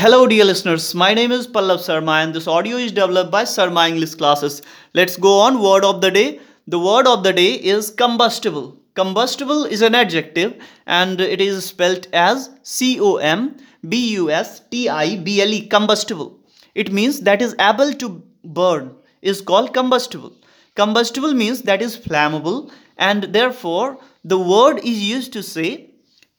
Hello, 0.00 0.26
dear 0.26 0.46
listeners. 0.46 0.94
My 0.94 1.12
name 1.12 1.30
is 1.30 1.46
Pallav 1.46 1.80
Sarma, 1.80 2.12
and 2.12 2.34
this 2.34 2.46
audio 2.46 2.78
is 2.78 2.90
developed 2.90 3.30
by 3.30 3.44
Sarma 3.44 3.86
English 3.86 4.14
Classes. 4.14 4.62
Let's 4.94 5.18
go 5.18 5.40
on. 5.40 5.60
Word 5.60 5.84
of 5.84 6.00
the 6.00 6.10
day. 6.10 6.40
The 6.66 6.78
word 6.78 7.06
of 7.06 7.22
the 7.22 7.34
day 7.34 7.52
is 7.72 7.90
combustible. 7.90 8.78
Combustible 8.94 9.66
is 9.66 9.82
an 9.82 9.94
adjective, 9.94 10.54
and 10.86 11.20
it 11.20 11.42
is 11.42 11.66
spelled 11.66 12.06
as 12.14 12.48
C 12.62 12.98
O 12.98 13.16
M 13.16 13.58
B 13.90 14.00
U 14.12 14.30
S 14.30 14.62
T 14.70 14.88
I 14.88 15.16
B 15.16 15.42
L 15.42 15.52
E. 15.52 15.66
Combustible. 15.66 16.32
It 16.74 16.90
means 16.90 17.20
that 17.28 17.42
is 17.42 17.54
able 17.60 17.92
to 18.04 18.22
burn. 18.42 18.94
Is 19.20 19.42
called 19.42 19.74
combustible. 19.74 20.32
Combustible 20.76 21.34
means 21.34 21.60
that 21.68 21.82
is 21.82 21.98
flammable, 21.98 22.70
and 22.96 23.24
therefore 23.34 23.98
the 24.24 24.38
word 24.38 24.78
is 24.78 25.06
used 25.10 25.34
to 25.34 25.42
say 25.42 25.90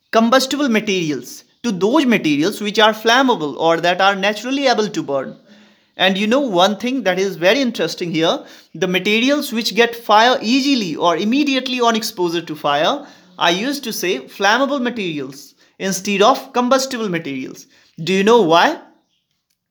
combustible 0.10 0.68
materials 0.82 1.44
to 1.64 1.72
those 1.72 2.06
materials 2.06 2.62
which 2.62 2.80
are 2.80 2.94
flammable 2.94 3.56
or 3.58 3.80
that 3.82 4.02
are 4.02 4.16
naturally 4.16 4.68
able 4.68 4.90
to 4.90 5.04
burn. 5.04 5.38
And 5.96 6.18
you 6.18 6.26
know 6.26 6.40
one 6.40 6.78
thing 6.78 7.04
that 7.04 7.20
is 7.20 7.36
very 7.36 7.60
interesting 7.60 8.12
here 8.12 8.46
the 8.74 8.88
materials 8.88 9.52
which 9.52 9.76
get 9.76 9.96
fire 9.96 10.38
easily 10.42 10.96
or 10.96 11.18
immediately 11.18 11.82
on 11.82 11.96
exposure 11.96 12.42
to 12.42 12.56
fire, 12.56 13.06
I 13.38 13.52
used 13.52 13.84
to 13.84 13.94
say 13.94 14.20
flammable 14.22 14.82
materials 14.82 15.54
instead 15.78 16.22
of 16.22 16.54
combustible 16.54 17.10
materials. 17.10 17.68
Do 18.00 18.14
you 18.14 18.24
know 18.24 18.42
why? 18.42 18.82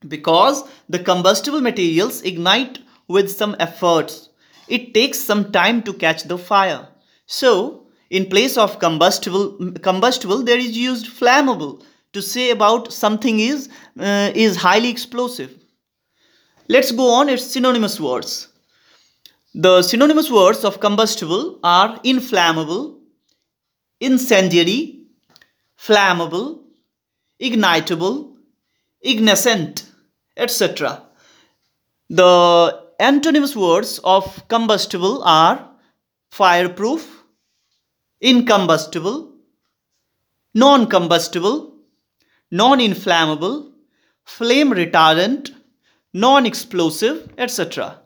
Because 0.07 0.63
the 0.87 0.99
combustible 0.99 1.61
materials 1.61 2.21
ignite 2.21 2.79
with 3.07 3.31
some 3.31 3.55
efforts. 3.59 4.29
It 4.67 4.93
takes 4.93 5.19
some 5.19 5.51
time 5.51 5.83
to 5.83 5.93
catch 5.93 6.23
the 6.23 6.37
fire. 6.37 6.87
So, 7.25 7.87
in 8.11 8.27
place 8.27 8.57
of 8.57 8.77
combustible 8.79 9.71
combustible 9.87 10.43
there 10.43 10.59
is 10.59 10.77
used 10.77 11.07
flammable 11.19 11.81
to 12.13 12.21
say 12.21 12.51
about 12.51 12.91
something 12.93 13.39
is 13.39 13.67
uh, 13.99 14.31
is 14.35 14.57
highly 14.57 14.89
explosive. 14.89 15.51
Let's 16.67 16.91
go 16.91 17.09
on 17.13 17.29
its 17.29 17.45
synonymous 17.45 17.99
words. 17.99 18.47
The 19.53 19.81
synonymous 19.81 20.29
words 20.29 20.63
of 20.63 20.79
combustible 20.79 21.59
are 21.63 21.99
inflammable 22.03 23.01
incendiary 24.01 24.99
flammable 25.87 26.59
ignitable 27.39 28.35
ignescent 29.01 29.85
etc 30.35 31.03
the 32.09 32.83
antonyms 32.99 33.55
words 33.55 33.99
of 34.03 34.47
combustible 34.47 35.23
are 35.23 35.69
fireproof 36.31 37.20
incombustible, 38.21 39.33
non 40.53 40.87
combustible, 40.87 41.73
non 42.51 42.79
inflammable, 42.79 43.71
flame 44.23 44.71
retardant, 44.71 45.51
non 46.13 46.45
explosive, 46.45 47.31
etc. 47.37 47.99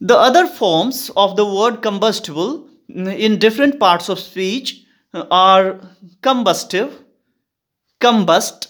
The 0.00 0.16
other 0.16 0.46
forms 0.46 1.10
of 1.16 1.36
the 1.36 1.46
word 1.46 1.82
combustible 1.82 2.68
in 2.88 3.38
different 3.38 3.78
parts 3.78 4.08
of 4.08 4.18
speech 4.18 4.84
are 5.14 5.80
combustive, 6.22 6.92
combust, 8.00 8.68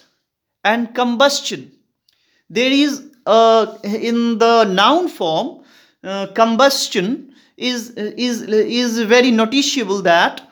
and 0.64 0.94
combustion. 0.94 1.72
There 2.50 2.70
is 2.70 3.02
uh, 3.24 3.78
in 3.82 4.38
the 4.38 4.64
noun 4.64 5.08
form 5.08 5.64
uh, 6.04 6.26
combustion 6.34 7.31
is 7.56 7.90
is 7.90 8.42
is 8.42 9.00
very 9.00 9.30
noticeable 9.30 10.02
that 10.02 10.48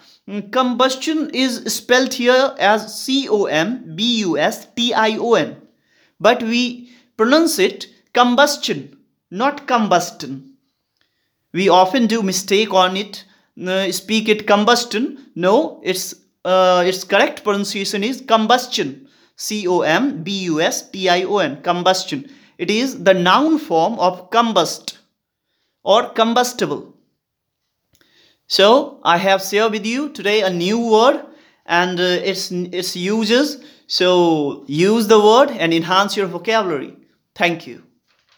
combustion 0.52 1.30
is 1.30 1.62
spelled 1.74 2.14
here 2.14 2.54
as 2.58 3.02
C 3.02 3.28
O 3.28 3.44
M 3.46 3.96
B 3.96 4.18
U 4.20 4.38
S 4.38 4.66
T 4.76 4.94
I 4.94 5.16
O 5.16 5.34
N. 5.34 5.56
But 6.20 6.42
we 6.42 6.90
pronounce 7.16 7.58
it 7.58 7.86
combustion 8.12 8.96
not 9.30 9.66
combustion. 9.66 10.56
We 11.52 11.68
often 11.68 12.06
do 12.06 12.22
mistake 12.22 12.72
on 12.72 12.96
it 12.96 13.24
uh, 13.66 13.90
speak 13.92 14.28
it 14.28 14.46
combustion. 14.46 15.26
No 15.34 15.80
it's 15.82 16.14
uh, 16.44 16.84
its 16.86 17.04
correct 17.04 17.44
pronunciation 17.44 18.04
is 18.04 18.20
combustion. 18.20 19.08
C 19.36 19.66
O 19.66 19.80
M 19.80 20.22
B 20.22 20.44
U 20.44 20.60
S 20.60 20.90
T 20.90 21.08
I 21.08 21.22
O 21.24 21.38
N 21.38 21.62
combustion. 21.62 22.30
It 22.58 22.70
is 22.70 23.02
the 23.02 23.14
noun 23.14 23.58
form 23.58 23.98
of 23.98 24.30
combust 24.30 24.98
or 25.82 26.10
combustible. 26.10 26.94
So 28.46 29.00
I 29.04 29.18
have 29.18 29.42
shared 29.42 29.72
with 29.72 29.86
you 29.86 30.08
today 30.10 30.42
a 30.42 30.50
new 30.50 30.90
word 30.90 31.24
and 31.66 32.00
uh, 32.00 32.02
its 32.02 32.50
its 32.50 32.96
uses. 32.96 33.62
So 33.86 34.64
use 34.66 35.06
the 35.06 35.20
word 35.20 35.50
and 35.50 35.72
enhance 35.72 36.16
your 36.16 36.26
vocabulary. 36.26 36.96
Thank 37.34 37.66
you. 37.66 37.84